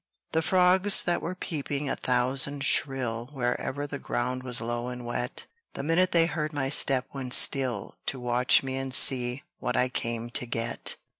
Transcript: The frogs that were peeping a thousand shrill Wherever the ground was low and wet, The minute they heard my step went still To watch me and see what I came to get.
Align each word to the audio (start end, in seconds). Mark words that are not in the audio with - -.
The 0.31 0.41
frogs 0.41 1.03
that 1.03 1.21
were 1.21 1.35
peeping 1.35 1.87
a 1.87 1.95
thousand 1.95 2.63
shrill 2.63 3.29
Wherever 3.33 3.85
the 3.85 3.99
ground 3.99 4.41
was 4.41 4.59
low 4.59 4.87
and 4.87 5.05
wet, 5.05 5.45
The 5.75 5.83
minute 5.83 6.11
they 6.11 6.25
heard 6.25 6.53
my 6.53 6.69
step 6.69 7.05
went 7.13 7.35
still 7.35 7.97
To 8.07 8.19
watch 8.19 8.63
me 8.63 8.77
and 8.77 8.91
see 8.95 9.43
what 9.59 9.77
I 9.77 9.89
came 9.89 10.31
to 10.31 10.47
get. 10.47 10.95